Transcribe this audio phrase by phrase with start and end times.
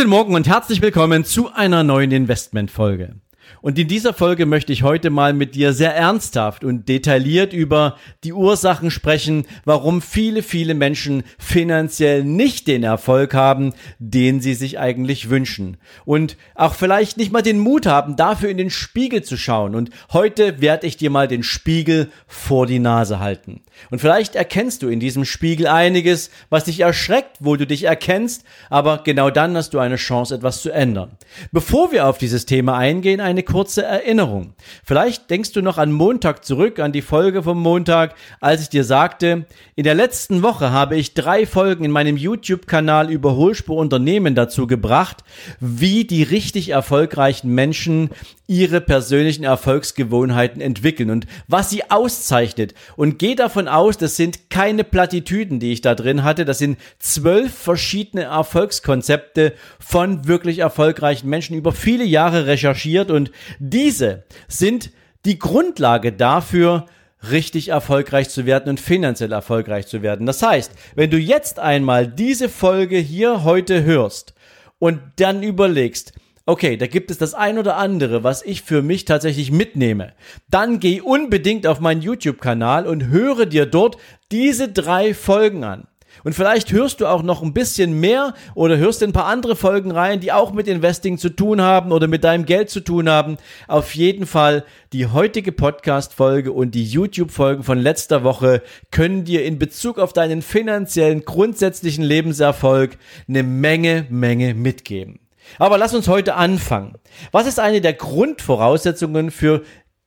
[0.00, 3.16] Guten Morgen und herzlich willkommen zu einer neuen Investmentfolge.
[3.62, 7.96] Und in dieser Folge möchte ich heute mal mit dir sehr ernsthaft und detailliert über
[8.24, 14.78] die Ursachen sprechen, warum viele, viele Menschen finanziell nicht den Erfolg haben, den sie sich
[14.78, 15.76] eigentlich wünschen.
[16.04, 19.74] Und auch vielleicht nicht mal den Mut haben, dafür in den Spiegel zu schauen.
[19.74, 23.60] Und heute werde ich dir mal den Spiegel vor die Nase halten.
[23.90, 28.44] Und vielleicht erkennst du in diesem Spiegel einiges, was dich erschreckt, wo du dich erkennst,
[28.68, 31.12] aber genau dann hast du eine Chance, etwas zu ändern.
[31.52, 34.54] Bevor wir auf dieses Thema eingehen, eine kurze Erinnerung.
[34.84, 38.84] Vielleicht denkst du noch an Montag zurück, an die Folge vom Montag, als ich dir
[38.84, 44.66] sagte, in der letzten Woche habe ich drei Folgen in meinem YouTube-Kanal über Hohlspur dazu
[44.66, 45.24] gebracht,
[45.58, 48.10] wie die richtig erfolgreichen Menschen
[48.50, 52.74] ihre persönlichen Erfolgsgewohnheiten entwickeln und was sie auszeichnet.
[52.96, 56.44] Und geh davon aus, das sind keine Plattitüden, die ich da drin hatte.
[56.44, 64.24] Das sind zwölf verschiedene Erfolgskonzepte von wirklich erfolgreichen Menschen über viele Jahre recherchiert und diese
[64.48, 64.90] sind
[65.24, 66.86] die Grundlage dafür,
[67.30, 70.26] richtig erfolgreich zu werden und finanziell erfolgreich zu werden.
[70.26, 74.34] Das heißt, wenn du jetzt einmal diese Folge hier heute hörst
[74.78, 76.14] und dann überlegst,
[76.46, 80.14] okay, da gibt es das ein oder andere, was ich für mich tatsächlich mitnehme,
[80.48, 83.98] dann geh unbedingt auf meinen YouTube-Kanal und höre dir dort
[84.32, 85.86] diese drei Folgen an.
[86.24, 89.90] Und vielleicht hörst du auch noch ein bisschen mehr oder hörst ein paar andere Folgen
[89.90, 93.36] rein, die auch mit Investing zu tun haben oder mit deinem Geld zu tun haben.
[93.68, 99.58] Auf jeden Fall die heutige Podcast-Folge und die YouTube-Folgen von letzter Woche können dir in
[99.58, 102.98] Bezug auf deinen finanziellen grundsätzlichen Lebenserfolg
[103.28, 105.20] eine Menge, Menge mitgeben.
[105.58, 106.94] Aber lass uns heute anfangen.
[107.32, 109.62] Was ist eine der Grundvoraussetzungen für,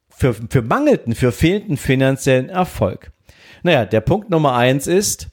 [0.09, 3.11] für, für mangelnden, für fehlenden finanziellen Erfolg?
[3.63, 5.29] Naja, der Punkt Nummer eins ist,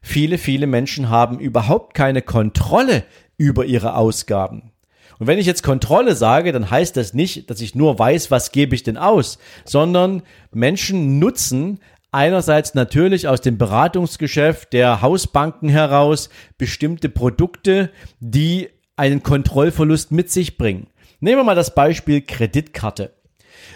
[0.00, 3.04] viele, viele Menschen haben überhaupt keine Kontrolle
[3.36, 4.72] über ihre Ausgaben.
[5.18, 8.52] Und wenn ich jetzt Kontrolle sage, dann heißt das nicht, dass ich nur weiß, was
[8.52, 11.80] gebe ich denn aus, sondern Menschen nutzen
[12.10, 20.56] einerseits natürlich aus dem Beratungsgeschäft der Hausbanken heraus bestimmte Produkte, die einen Kontrollverlust mit sich
[20.56, 20.88] bringen.
[21.20, 23.14] Nehmen wir mal das Beispiel Kreditkarte.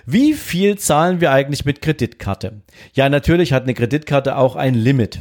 [0.06, 2.62] Wie viel zahlen wir eigentlich mit Kreditkarte?
[2.95, 5.21] Ja, natürlich hat eine Kreditkarte auch ein Limit.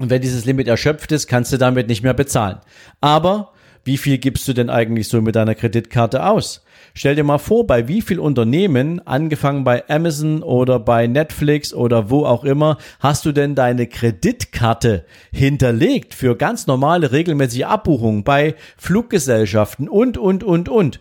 [0.00, 2.56] Und wenn dieses Limit erschöpft ist, kannst du damit nicht mehr bezahlen.
[3.02, 3.52] Aber
[3.84, 6.64] wie viel gibst du denn eigentlich so mit deiner Kreditkarte aus?
[6.94, 12.08] Stell dir mal vor, bei wie viel Unternehmen, angefangen bei Amazon oder bei Netflix oder
[12.08, 18.54] wo auch immer, hast du denn deine Kreditkarte hinterlegt für ganz normale regelmäßige Abbuchungen bei
[18.78, 21.00] Fluggesellschaften und, und, und, und.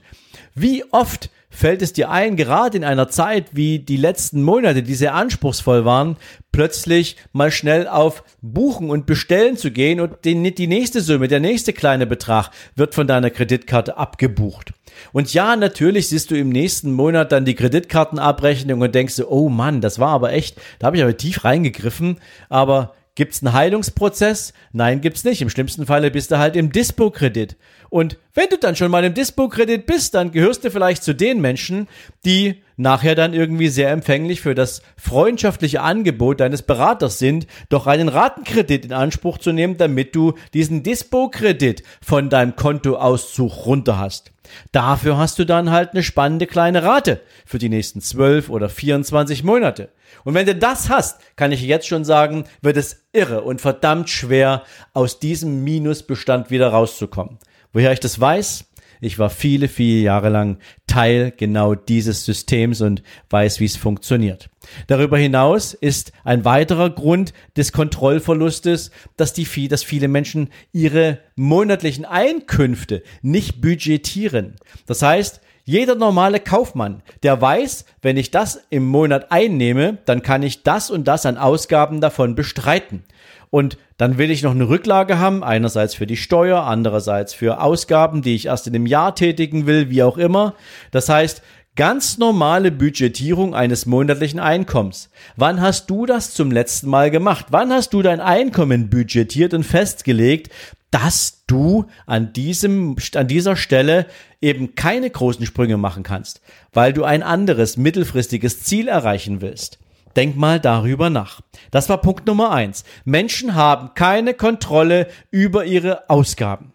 [0.55, 4.95] Wie oft fällt es dir ein, gerade in einer Zeit wie die letzten Monate, die
[4.95, 6.17] sehr anspruchsvoll waren,
[6.51, 11.73] plötzlich mal schnell auf Buchen und Bestellen zu gehen und die, nächste Summe, der nächste
[11.73, 14.73] kleine Betrag wird von deiner Kreditkarte abgebucht.
[15.11, 19.49] Und ja, natürlich siehst du im nächsten Monat dann die Kreditkartenabrechnung und denkst du, oh
[19.49, 24.53] Mann, das war aber echt, da habe ich aber tief reingegriffen, aber Gibt's einen Heilungsprozess?
[24.71, 25.41] Nein, gibt's nicht.
[25.41, 27.57] Im schlimmsten Falle bist du halt im Dispo-Kredit.
[27.89, 31.41] Und wenn du dann schon mal im Dispo-Kredit bist, dann gehörst du vielleicht zu den
[31.41, 31.87] Menschen,
[32.23, 38.07] die nachher dann irgendwie sehr empfänglich für das freundschaftliche Angebot deines Beraters sind, doch einen
[38.07, 44.31] Ratenkredit in Anspruch zu nehmen, damit du diesen Dispo-Kredit von deinem Kontoauszug runter hast.
[44.71, 49.43] Dafür hast du dann halt eine spannende kleine Rate für die nächsten 12 oder 24
[49.43, 49.89] Monate.
[50.23, 54.09] Und wenn du das hast, kann ich jetzt schon sagen, wird es irre und verdammt
[54.09, 57.39] schwer, aus diesem Minusbestand wieder rauszukommen.
[57.73, 58.65] Woher ich das weiß?
[59.01, 64.49] Ich war viele, viele Jahre lang Teil genau dieses Systems und weiß, wie es funktioniert.
[64.87, 72.05] Darüber hinaus ist ein weiterer Grund des Kontrollverlustes, dass die, dass viele Menschen ihre monatlichen
[72.05, 74.55] Einkünfte nicht budgetieren.
[74.85, 80.41] Das heißt, jeder normale Kaufmann, der weiß, wenn ich das im Monat einnehme, dann kann
[80.41, 83.03] ich das und das an Ausgaben davon bestreiten.
[83.49, 88.21] Und dann will ich noch eine Rücklage haben, einerseits für die Steuer, andererseits für Ausgaben,
[88.21, 90.53] die ich erst in einem Jahr tätigen will, wie auch immer.
[90.91, 91.41] Das heißt,
[91.79, 95.09] Ganz normale Budgetierung eines monatlichen Einkommens.
[95.37, 97.45] Wann hast du das zum letzten Mal gemacht?
[97.51, 100.51] Wann hast du dein Einkommen budgetiert und festgelegt,
[100.91, 104.07] dass du an diesem, an dieser Stelle
[104.41, 106.41] eben keine großen Sprünge machen kannst,
[106.73, 109.79] weil du ein anderes mittelfristiges Ziel erreichen willst.
[110.19, 111.39] Denk mal darüber nach.
[111.71, 112.83] Das war Punkt Nummer eins.
[113.05, 116.73] Menschen haben keine Kontrolle über ihre Ausgaben.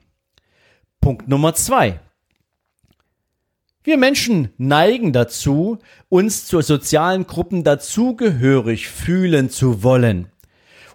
[1.03, 2.01] Punkt Nummer zwei.
[3.83, 10.31] Wir Menschen neigen dazu, uns zu sozialen Gruppen dazugehörig fühlen zu wollen.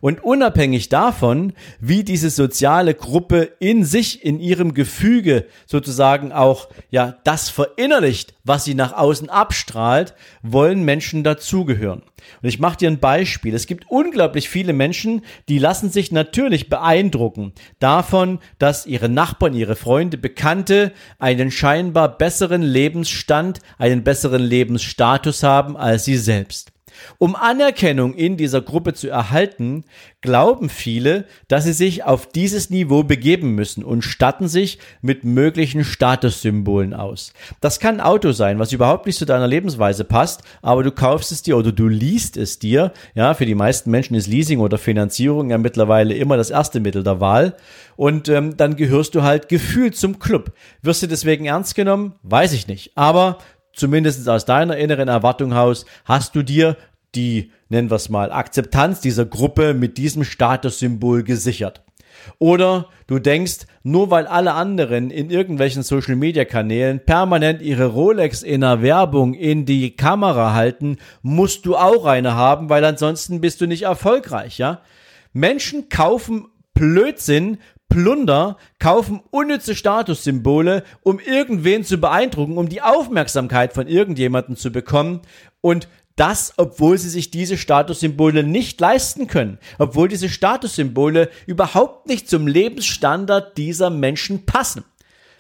[0.01, 7.17] Und unabhängig davon, wie diese soziale Gruppe in sich, in ihrem Gefüge sozusagen auch, ja,
[7.23, 12.03] das verinnerlicht, was sie nach außen abstrahlt, wollen Menschen dazugehören.
[12.41, 13.53] Und ich mache dir ein Beispiel.
[13.53, 19.75] Es gibt unglaublich viele Menschen, die lassen sich natürlich beeindrucken davon, dass ihre Nachbarn, ihre
[19.75, 26.71] Freunde, Bekannte einen scheinbar besseren Lebensstand, einen besseren Lebensstatus haben als sie selbst.
[27.17, 29.83] Um Anerkennung in dieser Gruppe zu erhalten,
[30.21, 35.83] glauben viele, dass sie sich auf dieses Niveau begeben müssen und statten sich mit möglichen
[35.83, 37.33] Statussymbolen aus.
[37.61, 41.31] Das kann ein Auto sein, was überhaupt nicht zu deiner Lebensweise passt, aber du kaufst
[41.31, 42.91] es dir oder du liest es dir.
[43.15, 47.03] Ja, für die meisten Menschen ist Leasing oder Finanzierung ja mittlerweile immer das erste Mittel
[47.03, 47.55] der Wahl.
[47.95, 50.53] Und ähm, dann gehörst du halt gefühlt zum Club.
[50.81, 52.13] Wirst du deswegen ernst genommen?
[52.23, 52.91] Weiß ich nicht.
[52.95, 53.39] Aber
[53.73, 56.77] zumindest aus deiner inneren Erwartung aus, hast du dir
[57.15, 61.83] die, nennen wir es mal, Akzeptanz dieser Gruppe mit diesem Statussymbol gesichert.
[62.37, 68.43] Oder du denkst, nur weil alle anderen in irgendwelchen Social Media Kanälen permanent ihre Rolex
[68.43, 73.61] in der Werbung in die Kamera halten, musst du auch eine haben, weil ansonsten bist
[73.61, 74.81] du nicht erfolgreich, ja?
[75.31, 77.59] Menschen kaufen Blödsinn,
[77.89, 85.21] Plunder, kaufen unnütze Statussymbole, um irgendwen zu beeindrucken, um die Aufmerksamkeit von irgendjemandem zu bekommen
[85.61, 85.87] und
[86.19, 92.47] das, obwohl sie sich diese Statussymbole nicht leisten können, obwohl diese Statussymbole überhaupt nicht zum
[92.47, 94.83] Lebensstandard dieser Menschen passen.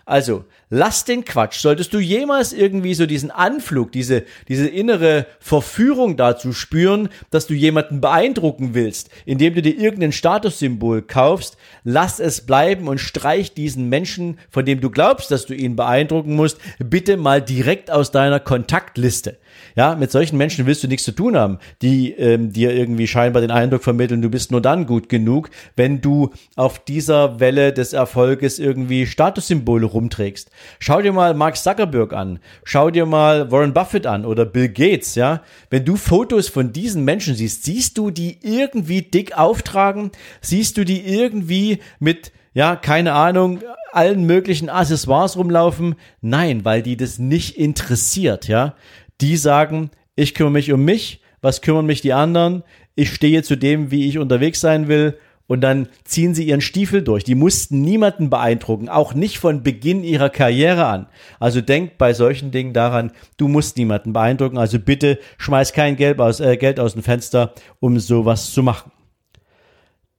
[0.09, 1.59] Also, lass den Quatsch.
[1.59, 7.53] Solltest du jemals irgendwie so diesen Anflug, diese, diese innere Verführung dazu spüren, dass du
[7.53, 13.87] jemanden beeindrucken willst, indem du dir irgendein Statussymbol kaufst, lass es bleiben und streich diesen
[13.87, 18.39] Menschen, von dem du glaubst, dass du ihn beeindrucken musst, bitte mal direkt aus deiner
[18.39, 19.37] Kontaktliste.
[19.75, 23.41] Ja, mit solchen Menschen willst du nichts zu tun haben, die ähm, dir irgendwie scheinbar
[23.41, 27.93] den Eindruck vermitteln, du bist nur dann gut genug, wenn du auf dieser Welle des
[27.93, 30.49] Erfolges irgendwie Statussymbole rumträgst.
[30.79, 35.15] Schau dir mal Mark Zuckerberg an, schau dir mal Warren Buffett an oder Bill Gates,
[35.15, 35.43] ja.
[35.69, 40.11] Wenn du Fotos von diesen Menschen siehst, siehst du die irgendwie dick auftragen,
[40.41, 43.59] siehst du die irgendwie mit ja, keine Ahnung,
[43.91, 45.95] allen möglichen Accessoires rumlaufen.
[46.19, 48.75] Nein, weil die das nicht interessiert, ja
[49.21, 52.63] die sagen, ich kümmere mich um mich, was kümmern mich die anderen,
[52.95, 55.17] ich stehe zu dem, wie ich unterwegs sein will
[55.49, 57.23] und dann ziehen sie ihren Stiefel durch.
[57.23, 61.07] Die mussten niemanden beeindrucken, auch nicht von Beginn ihrer Karriere an.
[61.39, 66.19] Also denk bei solchen Dingen daran, du musst niemanden beeindrucken, also bitte schmeiß kein Geld
[66.19, 68.91] aus, äh, Geld aus dem Fenster, um sowas zu machen.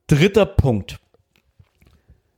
[0.08, 0.98] Dritter Punkt.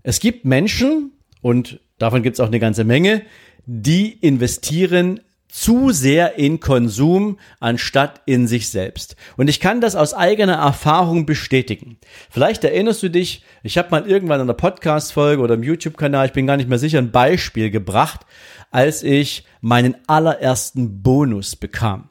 [0.02, 3.22] Es gibt Menschen, und davon gibt es auch eine ganze Menge,
[3.64, 5.20] die investieren
[5.52, 9.16] zu sehr in Konsum anstatt in sich selbst.
[9.36, 11.98] Und ich kann das aus eigener Erfahrung bestätigen.
[12.30, 16.32] Vielleicht erinnerst du dich, ich habe mal irgendwann in einer Podcast-Folge oder im YouTube-Kanal, ich
[16.32, 18.22] bin gar nicht mehr sicher, ein Beispiel gebracht,
[18.70, 22.08] als ich meinen allerersten Bonus bekam.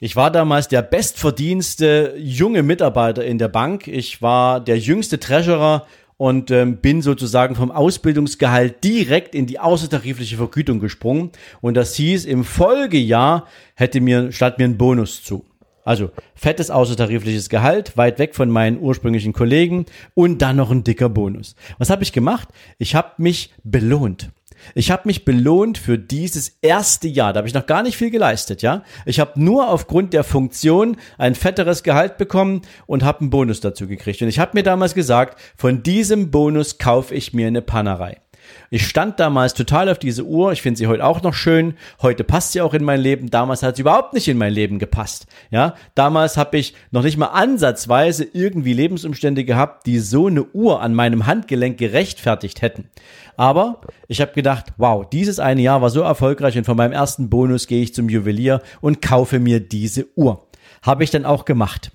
[0.00, 3.86] Ich war damals der bestverdienste junge Mitarbeiter in der Bank.
[3.86, 10.36] Ich war der jüngste Treasurer und ähm, bin sozusagen vom Ausbildungsgehalt direkt in die außertarifliche
[10.36, 11.30] Vergütung gesprungen.
[11.60, 15.44] Und das hieß, im Folgejahr hätte mir, statt mir ein Bonus zu.
[15.84, 21.10] Also fettes außertarifliches Gehalt, weit weg von meinen ursprünglichen Kollegen und dann noch ein dicker
[21.10, 21.56] Bonus.
[21.76, 22.48] Was habe ich gemacht?
[22.78, 24.30] Ich habe mich belohnt.
[24.74, 27.32] Ich habe mich belohnt für dieses erste Jahr.
[27.32, 28.82] Da habe ich noch gar nicht viel geleistet, ja.
[29.06, 33.86] Ich habe nur aufgrund der Funktion ein fetteres Gehalt bekommen und habe einen Bonus dazu
[33.86, 34.22] gekriegt.
[34.22, 38.23] Und ich habe mir damals gesagt, von diesem Bonus kaufe ich mir eine Pannerei.
[38.70, 40.52] Ich stand damals total auf diese Uhr.
[40.52, 41.74] Ich finde sie heute auch noch schön.
[42.02, 43.30] Heute passt sie auch in mein Leben.
[43.30, 45.26] Damals hat sie überhaupt nicht in mein Leben gepasst.
[45.50, 50.80] Ja, damals habe ich noch nicht mal ansatzweise irgendwie Lebensumstände gehabt, die so eine Uhr
[50.80, 52.88] an meinem Handgelenk gerechtfertigt hätten.
[53.36, 57.30] Aber ich habe gedacht, wow, dieses eine Jahr war so erfolgreich und von meinem ersten
[57.30, 60.46] Bonus gehe ich zum Juwelier und kaufe mir diese Uhr.
[60.82, 61.90] Habe ich dann auch gemacht.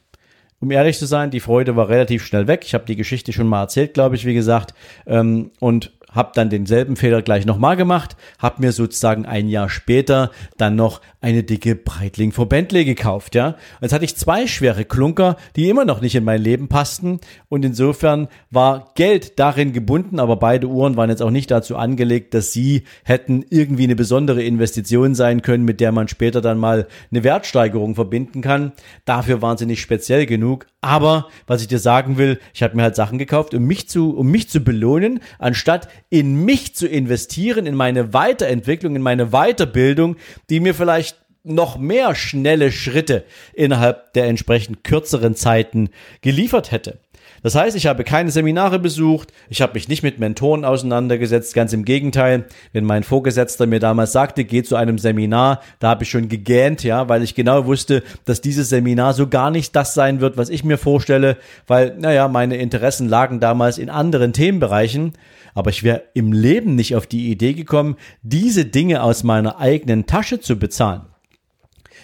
[0.62, 2.64] Um ehrlich zu sein, die Freude war relativ schnell weg.
[2.66, 4.74] Ich habe die Geschichte schon mal erzählt, glaube ich, wie gesagt.
[5.08, 10.32] Ähm, und habe dann denselben Fehler gleich nochmal gemacht, habe mir sozusagen ein Jahr später
[10.58, 13.56] dann noch eine dicke Breitling vor Bentley gekauft, ja.
[13.82, 17.66] Jetzt hatte ich zwei schwere Klunker, die immer noch nicht in mein Leben passten und
[17.66, 22.54] insofern war Geld darin gebunden, aber beide Uhren waren jetzt auch nicht dazu angelegt, dass
[22.54, 27.24] sie hätten irgendwie eine besondere Investition sein können, mit der man später dann mal eine
[27.24, 28.72] Wertsteigerung verbinden kann.
[29.06, 32.84] Dafür waren sie nicht speziell genug, aber was ich dir sagen will, ich habe mir
[32.84, 37.66] halt Sachen gekauft, um mich zu um mich zu belohnen, anstatt in mich zu investieren,
[37.66, 40.16] in meine Weiterentwicklung, in meine Weiterbildung,
[40.50, 45.90] die mir vielleicht noch mehr schnelle Schritte innerhalb der entsprechend kürzeren Zeiten
[46.22, 47.00] geliefert hätte.
[47.44, 51.74] Das heißt, ich habe keine Seminare besucht, ich habe mich nicht mit Mentoren auseinandergesetzt, ganz
[51.74, 52.46] im Gegenteil.
[52.74, 56.84] Wenn mein Vorgesetzter mir damals sagte, geh zu einem Seminar, da habe ich schon gegähnt,
[56.84, 60.50] ja, weil ich genau wusste, dass dieses Seminar so gar nicht das sein wird, was
[60.50, 65.14] ich mir vorstelle, weil, naja, meine Interessen lagen damals in anderen Themenbereichen.
[65.54, 70.06] Aber ich wäre im Leben nicht auf die Idee gekommen, diese Dinge aus meiner eigenen
[70.06, 71.02] Tasche zu bezahlen.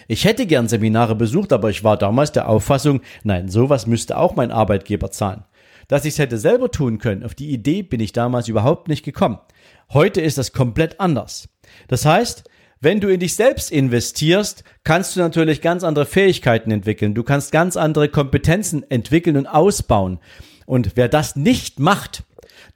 [0.08, 4.36] Ich hätte gern Seminare besucht, aber ich war damals der Auffassung, nein, sowas müsste auch
[4.36, 5.44] mein Arbeitgeber zahlen.
[5.88, 9.04] Dass ich es hätte selber tun können, auf die Idee bin ich damals überhaupt nicht
[9.04, 9.38] gekommen.
[9.92, 11.48] Heute ist das komplett anders.
[11.88, 12.44] Das heißt,
[12.80, 17.14] wenn du in dich selbst investierst, kannst du natürlich ganz andere Fähigkeiten entwickeln.
[17.14, 20.18] Du kannst ganz andere Kompetenzen entwickeln und ausbauen.
[20.66, 22.24] Und wer das nicht macht,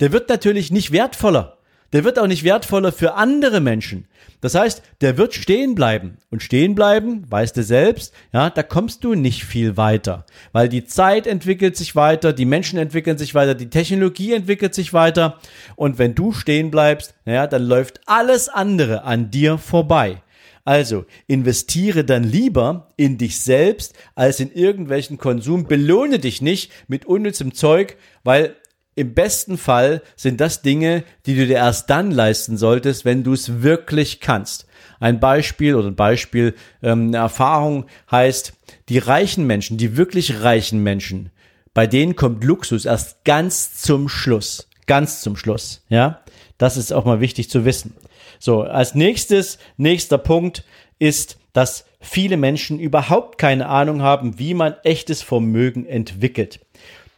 [0.00, 1.58] der wird natürlich nicht wertvoller
[1.92, 4.06] der wird auch nicht wertvoller für andere Menschen.
[4.40, 6.16] Das heißt, der wird stehen bleiben.
[6.30, 10.24] Und stehen bleiben, weißt du selbst, ja, da kommst du nicht viel weiter.
[10.52, 14.92] Weil die Zeit entwickelt sich weiter, die Menschen entwickeln sich weiter, die Technologie entwickelt sich
[14.92, 15.38] weiter.
[15.76, 20.22] Und wenn du stehen bleibst, ja, dann läuft alles andere an dir vorbei.
[20.64, 25.64] Also investiere dann lieber in dich selbst als in irgendwelchen Konsum.
[25.66, 28.54] Belohne dich nicht mit unnützem Zeug, weil
[29.00, 33.32] im besten Fall sind das Dinge, die du dir erst dann leisten solltest, wenn du
[33.32, 34.66] es wirklich kannst.
[35.00, 38.52] Ein Beispiel oder ein Beispiel, ähm, eine Erfahrung heißt,
[38.88, 41.30] die reichen Menschen, die wirklich reichen Menschen,
[41.72, 44.68] bei denen kommt Luxus erst ganz zum Schluss.
[44.86, 46.20] Ganz zum Schluss, ja.
[46.58, 47.94] Das ist auch mal wichtig zu wissen.
[48.38, 50.64] So, als nächstes, nächster Punkt
[50.98, 56.60] ist, dass viele Menschen überhaupt keine Ahnung haben, wie man echtes Vermögen entwickelt.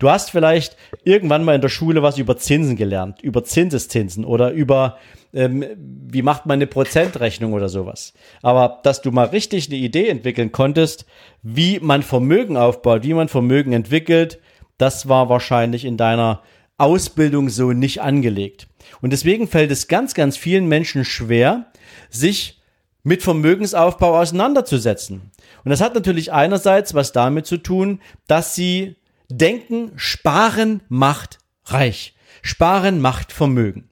[0.02, 4.50] Du hast vielleicht irgendwann mal in der Schule was über Zinsen gelernt, über Zinseszinsen oder
[4.50, 4.98] über
[5.32, 8.12] ähm, wie macht man eine Prozentrechnung oder sowas.
[8.42, 11.06] Aber dass du mal richtig eine Idee entwickeln konntest,
[11.44, 14.40] wie man Vermögen aufbaut, wie man Vermögen entwickelt,
[14.76, 16.42] das war wahrscheinlich in deiner
[16.78, 18.66] Ausbildung so nicht angelegt.
[19.02, 21.66] Und deswegen fällt es ganz, ganz vielen Menschen schwer,
[22.10, 22.60] sich
[23.04, 25.30] mit Vermögensaufbau auseinanderzusetzen.
[25.64, 28.96] Und das hat natürlich einerseits was damit zu tun, dass sie
[29.36, 32.14] denken, sparen macht reich.
[32.42, 33.88] Sparen macht Vermögen.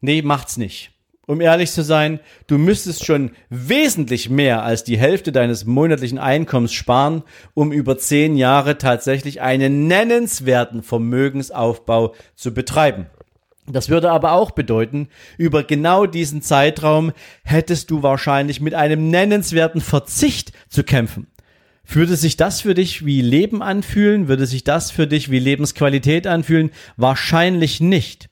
[0.00, 0.92] Nee, macht's nicht.
[1.26, 6.72] Um ehrlich zu sein, du müsstest schon wesentlich mehr als die Hälfte deines monatlichen Einkommens
[6.72, 13.06] sparen, um über zehn Jahre tatsächlich einen nennenswerten Vermögensaufbau zu betreiben.
[13.68, 19.80] Das würde aber auch bedeuten, über genau diesen Zeitraum hättest du wahrscheinlich mit einem nennenswerten
[19.80, 21.26] Verzicht zu kämpfen.
[21.88, 24.28] Würde sich das für dich wie Leben anfühlen?
[24.28, 26.70] Würde sich das für dich wie Lebensqualität anfühlen?
[26.96, 28.28] Wahrscheinlich nicht.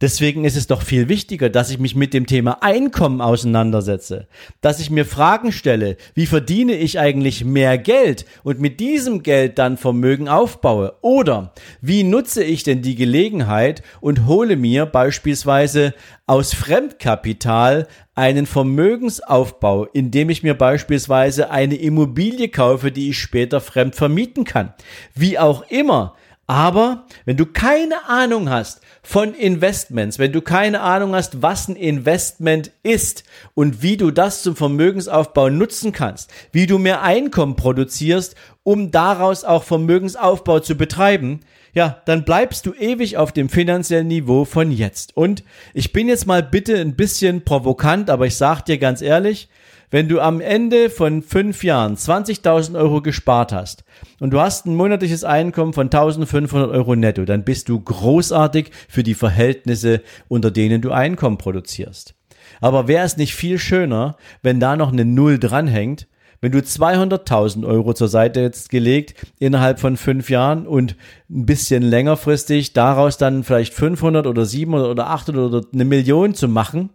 [0.00, 4.26] Deswegen ist es doch viel wichtiger, dass ich mich mit dem Thema Einkommen auseinandersetze,
[4.60, 9.56] dass ich mir Fragen stelle, wie verdiene ich eigentlich mehr Geld und mit diesem Geld
[9.56, 15.94] dann Vermögen aufbaue oder wie nutze ich denn die Gelegenheit und hole mir beispielsweise
[16.26, 17.86] aus Fremdkapital
[18.16, 24.74] einen Vermögensaufbau, indem ich mir beispielsweise eine Immobilie kaufe, die ich später fremd vermieten kann.
[25.14, 31.14] Wie auch immer, aber wenn du keine Ahnung hast von Investments, wenn du keine Ahnung
[31.14, 33.24] hast, was ein Investment ist
[33.54, 39.44] und wie du das zum Vermögensaufbau nutzen kannst, wie du mehr Einkommen produzierst, um daraus
[39.44, 41.40] auch Vermögensaufbau zu betreiben,
[41.72, 45.16] ja, dann bleibst du ewig auf dem finanziellen Niveau von jetzt.
[45.16, 49.48] Und ich bin jetzt mal bitte ein bisschen provokant, aber ich sag dir ganz ehrlich,
[49.94, 53.84] wenn du am Ende von fünf Jahren 20.000 Euro gespart hast
[54.18, 59.04] und du hast ein monatliches Einkommen von 1.500 Euro netto, dann bist du großartig für
[59.04, 62.16] die Verhältnisse, unter denen du Einkommen produzierst.
[62.60, 66.08] Aber wäre es nicht viel schöner, wenn da noch eine Null dranhängt,
[66.40, 70.96] wenn du 200.000 Euro zur Seite jetzt gelegt innerhalb von fünf Jahren und
[71.30, 76.48] ein bisschen längerfristig daraus dann vielleicht 500 oder 700 oder 800 oder eine Million zu
[76.48, 76.90] machen,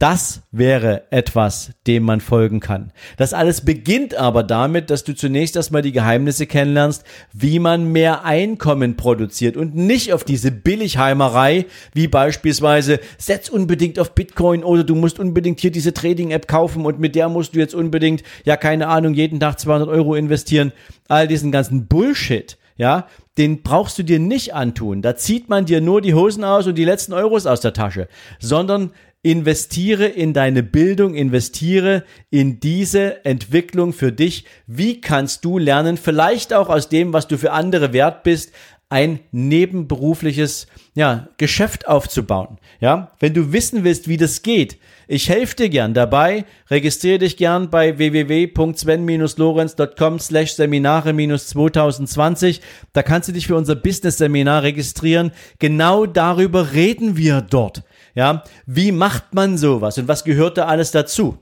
[0.00, 2.90] Das wäre etwas, dem man folgen kann.
[3.18, 7.04] Das alles beginnt aber damit, dass du zunächst erstmal die Geheimnisse kennenlernst,
[7.34, 14.14] wie man mehr Einkommen produziert und nicht auf diese Billigheimerei, wie beispielsweise setz unbedingt auf
[14.14, 17.74] Bitcoin oder du musst unbedingt hier diese Trading-App kaufen und mit der musst du jetzt
[17.74, 20.72] unbedingt, ja keine Ahnung, jeden Tag 200 Euro investieren.
[21.08, 25.02] All diesen ganzen Bullshit, ja, den brauchst du dir nicht antun.
[25.02, 28.08] Da zieht man dir nur die Hosen aus und die letzten Euros aus der Tasche,
[28.38, 28.92] sondern
[29.22, 34.44] investiere in deine Bildung, investiere in diese Entwicklung für dich.
[34.66, 38.52] Wie kannst du lernen, vielleicht auch aus dem, was du für andere wert bist,
[38.90, 42.58] ein nebenberufliches ja, Geschäft aufzubauen.
[42.80, 46.44] Ja, wenn du wissen willst, wie das geht, ich helfe dir gern dabei.
[46.68, 52.60] Registriere dich gern bei www.sven-lorenz.com slash Seminare-2020.
[52.92, 55.30] Da kannst du dich für unser Business-Seminar registrieren.
[55.60, 57.84] Genau darüber reden wir dort.
[58.14, 61.38] Ja, wie macht man sowas und was gehört da alles dazu?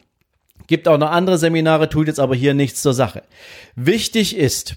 [0.66, 3.22] Gibt auch noch andere Seminare, tut jetzt aber hier nichts zur Sache.
[3.74, 4.76] Wichtig ist,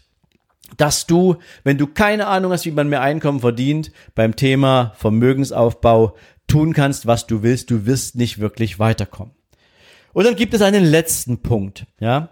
[0.78, 6.16] dass du, wenn du keine Ahnung hast, wie man mehr Einkommen verdient, beim Thema Vermögensaufbau
[6.48, 7.72] tun kannst, was du willst.
[7.72, 9.34] Du wirst nicht wirklich weiterkommen.
[10.14, 12.30] Und dann gibt es einen letzten Punkt, ja.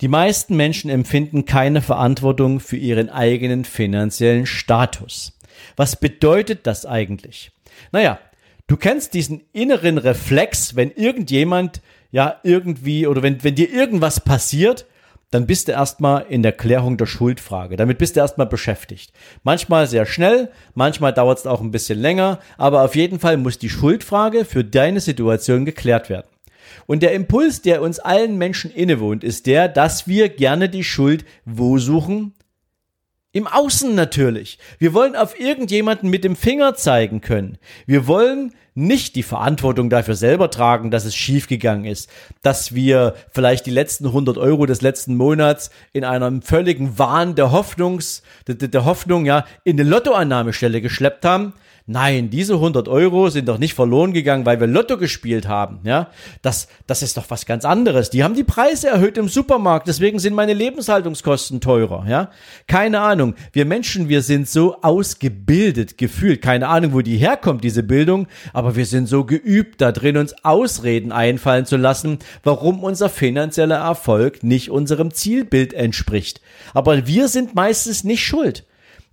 [0.00, 5.36] Die meisten Menschen empfinden keine Verantwortung für ihren eigenen finanziellen Status.
[5.76, 7.50] Was bedeutet das eigentlich?
[7.90, 8.20] Naja,
[8.68, 14.84] Du kennst diesen inneren Reflex, wenn irgendjemand ja irgendwie oder wenn, wenn dir irgendwas passiert,
[15.30, 17.76] dann bist du erstmal in der Klärung der Schuldfrage.
[17.76, 19.14] Damit bist du erstmal beschäftigt.
[19.42, 23.58] Manchmal sehr schnell, manchmal dauert es auch ein bisschen länger, aber auf jeden Fall muss
[23.58, 26.28] die Schuldfrage für deine Situation geklärt werden.
[26.86, 31.24] Und der Impuls, der uns allen Menschen innewohnt, ist der, dass wir gerne die Schuld
[31.46, 32.34] wo suchen?
[33.38, 34.58] Im Außen natürlich.
[34.80, 37.56] Wir wollen auf irgendjemanden mit dem Finger zeigen können.
[37.86, 42.08] Wir wollen nicht die Verantwortung dafür selber tragen, dass es schiefgegangen ist,
[42.42, 47.50] dass wir vielleicht die letzten 100 Euro des letzten Monats in einem völligen Wahn der
[47.50, 51.54] Hoffnungs, der, der Hoffnung, ja, in eine Lottoannahmestelle geschleppt haben,
[51.90, 55.80] Nein, diese 100 Euro sind doch nicht verloren gegangen, weil wir Lotto gespielt haben.
[55.84, 56.10] Ja,
[56.42, 58.10] das, das ist doch was ganz anderes.
[58.10, 62.04] Die haben die Preise erhöht im Supermarkt, deswegen sind meine Lebenshaltungskosten teurer.
[62.06, 62.30] Ja,
[62.66, 63.36] keine Ahnung.
[63.52, 66.42] Wir Menschen, wir sind so ausgebildet gefühlt.
[66.42, 68.26] Keine Ahnung, wo die herkommt, diese Bildung.
[68.52, 73.76] Aber wir sind so geübt da drin, uns Ausreden einfallen zu lassen, warum unser finanzieller
[73.76, 76.40] Erfolg nicht unserem Zielbild entspricht.
[76.74, 78.64] Aber wir sind meistens nicht schuld.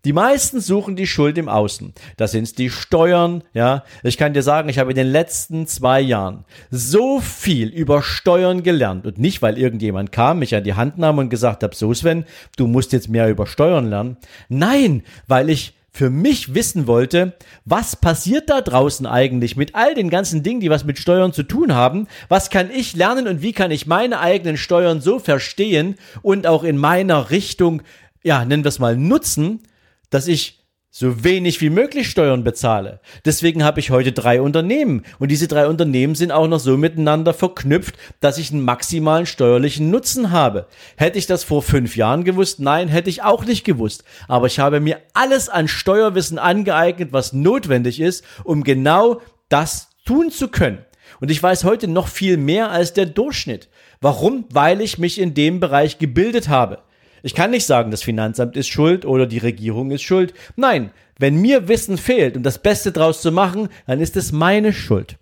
[0.06, 1.94] Die meisten suchen die Schuld im Außen.
[2.16, 3.84] Das sind die Steuern, ja.
[4.04, 8.62] Ich kann dir sagen, ich habe in den letzten zwei Jahren so viel über Steuern
[8.62, 11.92] gelernt und nicht, weil irgendjemand kam, mich an die Hand nahm und gesagt hat, so
[11.92, 14.18] Sven, du musst jetzt mehr über Steuern lernen.
[14.48, 20.10] Nein, weil ich für mich wissen wollte, was passiert da draußen eigentlich mit all den
[20.10, 22.10] ganzen Dingen, die was mit Steuern zu tun haben?
[22.28, 26.66] Was kann ich lernen und wie kann ich meine eigenen Steuern so verstehen und auch
[26.66, 27.82] in meiner Richtung,
[28.24, 29.62] ja, nennen wir es mal nutzen,
[30.10, 30.65] dass ich
[30.98, 33.02] so wenig wie möglich Steuern bezahle.
[33.26, 37.34] Deswegen habe ich heute drei Unternehmen und diese drei Unternehmen sind auch noch so miteinander
[37.34, 40.68] verknüpft, dass ich einen maximalen steuerlichen Nutzen habe.
[40.96, 42.62] Hätte ich das vor fünf Jahren gewusst?
[42.62, 44.06] Nein, hätte ich auch nicht gewusst.
[44.30, 50.32] Aber ich habe mir alles an Steuerwissen angeeignet, was notwendig ist, um genau das tun
[50.32, 50.86] zu können.
[51.20, 53.68] Und ich weiß heute noch viel mehr als der Durchschnitt.
[54.00, 54.46] Warum?
[54.50, 56.85] Weil ich mich in dem Bereich gebildet habe.
[57.26, 60.36] Ich kann nicht sagen, das Finanzamt ist schuld oder die Regierung ist schuld.
[60.56, 64.74] Nein, wenn mir Wissen fehlt, um das Beste draus zu machen, dann ist es meine
[64.74, 65.18] Schuld.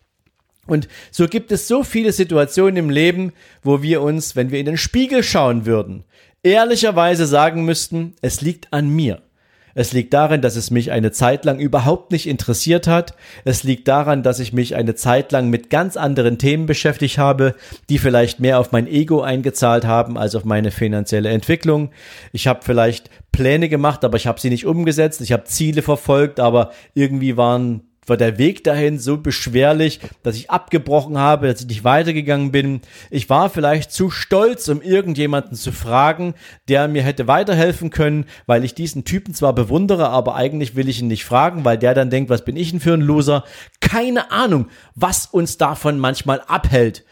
[0.68, 4.66] Und so gibt es so viele Situationen im Leben, wo wir uns, wenn wir in
[4.66, 6.04] den Spiegel schauen würden,
[6.44, 9.22] ehrlicherweise sagen müssten, es liegt an mir.
[9.76, 13.16] Es liegt daran, dass es mich eine Zeit lang überhaupt nicht interessiert hat.
[13.44, 17.56] Es liegt daran, dass ich mich eine Zeit lang mit ganz anderen Themen beschäftigt habe,
[17.90, 21.92] die vielleicht mehr auf mein Ego eingezahlt haben als auf meine finanzielle Entwicklung.
[22.32, 25.22] Ich habe vielleicht Pläne gemacht, aber ich habe sie nicht umgesetzt.
[25.22, 30.50] Ich habe Ziele verfolgt, aber irgendwie waren war der Weg dahin so beschwerlich, dass ich
[30.50, 32.82] abgebrochen habe, dass ich nicht weitergegangen bin.
[33.10, 36.34] Ich war vielleicht zu stolz, um irgendjemanden zu fragen,
[36.68, 41.02] der mir hätte weiterhelfen können, weil ich diesen Typen zwar bewundere, aber eigentlich will ich
[41.02, 43.44] ihn nicht fragen, weil der dann denkt, was bin ich denn für ein Loser?
[43.80, 47.04] Keine Ahnung, was uns davon manchmal abhält,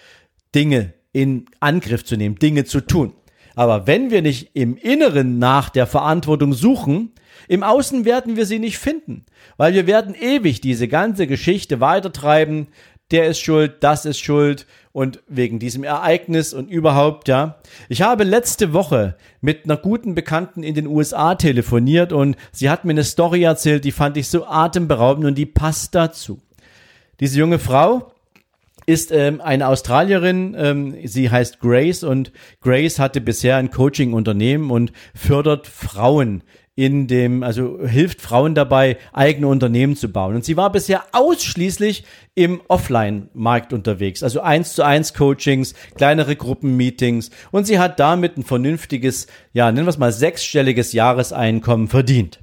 [0.54, 3.14] Dinge in Angriff zu nehmen, Dinge zu tun.
[3.62, 7.12] Aber wenn wir nicht im Inneren nach der Verantwortung suchen,
[7.48, 12.70] im Außen werden wir sie nicht finden, weil wir werden ewig diese ganze Geschichte weitertreiben.
[13.12, 17.60] Der ist schuld, das ist schuld und wegen diesem Ereignis und überhaupt, ja.
[17.88, 22.84] Ich habe letzte Woche mit einer guten Bekannten in den USA telefoniert und sie hat
[22.84, 26.42] mir eine Story erzählt, die fand ich so atemberaubend und die passt dazu.
[27.20, 28.12] Diese junge Frau
[28.92, 34.92] ist ähm, eine Australierin, ähm, sie heißt Grace und Grace hatte bisher ein Coaching-Unternehmen und
[35.16, 36.44] fördert Frauen
[36.76, 40.36] in dem, also hilft Frauen dabei, eigene Unternehmen zu bauen.
[40.36, 42.04] Und sie war bisher ausschließlich
[42.36, 48.44] im Offline-Markt unterwegs, also eins zu eins Coachings, kleinere Gruppenmeetings und sie hat damit ein
[48.44, 52.40] vernünftiges, ja, nennen wir es mal sechsstelliges Jahreseinkommen verdient.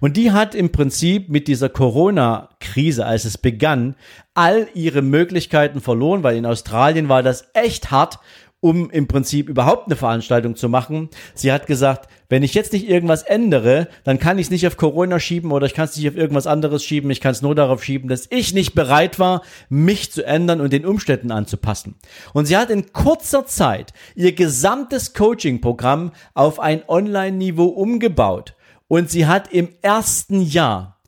[0.00, 3.94] Und die hat im Prinzip mit dieser Corona-Krise, als es begann,
[4.34, 8.18] all ihre Möglichkeiten verloren, weil in Australien war das echt hart
[8.60, 11.10] um im Prinzip überhaupt eine Veranstaltung zu machen.
[11.34, 14.76] Sie hat gesagt, wenn ich jetzt nicht irgendwas ändere, dann kann ich es nicht auf
[14.76, 17.10] Corona schieben oder ich kann es nicht auf irgendwas anderes schieben.
[17.10, 20.72] Ich kann es nur darauf schieben, dass ich nicht bereit war, mich zu ändern und
[20.72, 21.94] den Umständen anzupassen.
[22.32, 28.54] Und sie hat in kurzer Zeit ihr gesamtes Coaching-Programm auf ein Online-Niveau umgebaut.
[28.88, 30.98] Und sie hat im ersten Jahr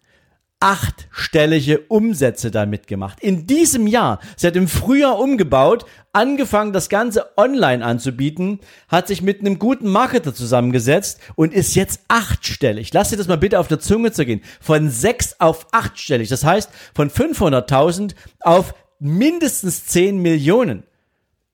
[0.61, 3.19] achtstellige Umsätze damit gemacht.
[3.21, 9.23] In diesem Jahr, sie hat im Frühjahr umgebaut, angefangen, das Ganze online anzubieten, hat sich
[9.23, 12.93] mit einem guten Marketer zusammengesetzt und ist jetzt achtstellig.
[12.93, 14.43] Lass dir das mal bitte auf der Zunge zu gehen.
[14.61, 16.29] Von sechs auf achtstellig.
[16.29, 20.83] Das heißt, von 500.000 auf mindestens 10 Millionen.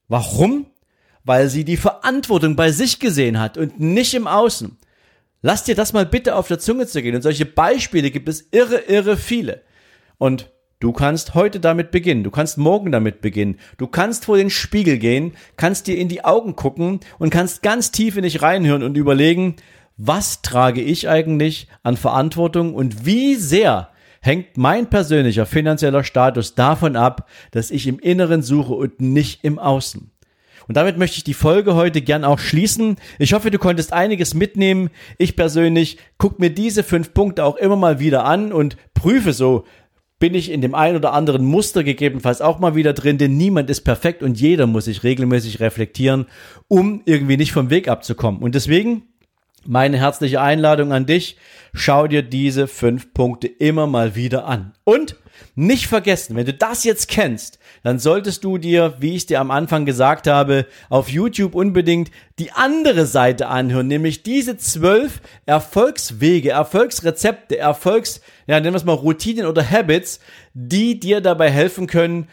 [0.08, 0.66] Warum?
[1.22, 4.76] Weil sie die Verantwortung bei sich gesehen hat und nicht im Außen.
[5.42, 7.14] Lass dir das mal bitte auf der Zunge zu gehen.
[7.14, 9.62] Und solche Beispiele gibt es irre, irre viele.
[10.18, 12.24] Und du kannst heute damit beginnen.
[12.24, 13.58] Du kannst morgen damit beginnen.
[13.76, 17.92] Du kannst vor den Spiegel gehen, kannst dir in die Augen gucken und kannst ganz
[17.92, 19.56] tief in dich reinhören und überlegen,
[19.96, 26.96] was trage ich eigentlich an Verantwortung und wie sehr hängt mein persönlicher finanzieller Status davon
[26.96, 30.10] ab, dass ich im Inneren suche und nicht im Außen.
[30.68, 32.96] Und damit möchte ich die Folge heute gern auch schließen.
[33.18, 34.90] Ich hoffe, du konntest einiges mitnehmen.
[35.18, 39.64] Ich persönlich gucke mir diese fünf Punkte auch immer mal wieder an und prüfe so,
[40.18, 43.68] bin ich in dem einen oder anderen Muster gegebenenfalls auch mal wieder drin, denn niemand
[43.68, 46.26] ist perfekt und jeder muss sich regelmäßig reflektieren,
[46.68, 48.40] um irgendwie nicht vom Weg abzukommen.
[48.40, 49.02] Und deswegen
[49.68, 51.36] meine herzliche Einladung an dich,
[51.72, 54.72] schau dir diese fünf Punkte immer mal wieder an.
[54.84, 55.16] Und
[55.54, 59.50] nicht vergessen, wenn du das jetzt kennst, dann solltest du dir, wie ich dir am
[59.50, 67.58] Anfang gesagt habe, auf YouTube unbedingt die andere Seite anhören, nämlich diese zwölf Erfolgswege, Erfolgsrezepte,
[67.58, 70.20] Erfolgs, ja, nennen wir es mal Routinen oder Habits,
[70.52, 72.28] die dir dabei helfen können,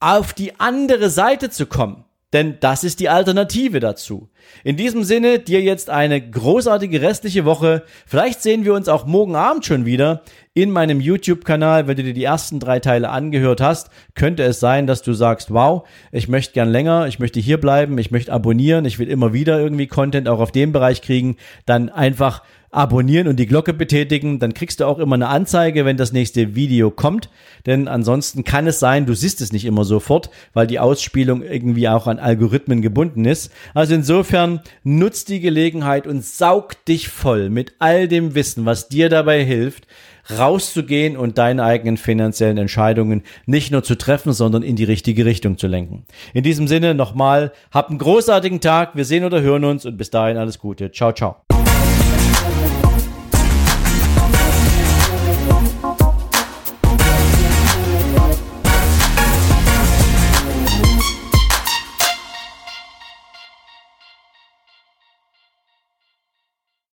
[0.00, 2.05] auf die andere Seite zu kommen.
[2.32, 4.28] Denn das ist die Alternative dazu.
[4.64, 7.84] In diesem Sinne, dir jetzt eine großartige restliche Woche.
[8.04, 11.86] Vielleicht sehen wir uns auch morgen Abend schon wieder in meinem YouTube-Kanal.
[11.86, 15.52] Wenn du dir die ersten drei Teile angehört hast, könnte es sein, dass du sagst,
[15.52, 19.32] wow, ich möchte gern länger, ich möchte hier bleiben, ich möchte abonnieren, ich will immer
[19.32, 21.36] wieder irgendwie Content auch auf dem Bereich kriegen.
[21.64, 25.96] Dann einfach abonnieren und die Glocke betätigen, dann kriegst du auch immer eine Anzeige, wenn
[25.96, 27.30] das nächste Video kommt.
[27.64, 31.88] Denn ansonsten kann es sein, du siehst es nicht immer sofort, weil die Ausspielung irgendwie
[31.88, 33.52] auch an Algorithmen gebunden ist.
[33.74, 39.08] Also insofern nutzt die Gelegenheit und saug dich voll mit all dem Wissen, was dir
[39.08, 39.86] dabei hilft,
[40.36, 45.58] rauszugehen und deine eigenen finanziellen Entscheidungen nicht nur zu treffen, sondern in die richtige Richtung
[45.58, 46.04] zu lenken.
[46.34, 50.10] In diesem Sinne nochmal, hab einen großartigen Tag, wir sehen oder hören uns und bis
[50.10, 50.90] dahin alles Gute.
[50.90, 51.55] Ciao, ciao.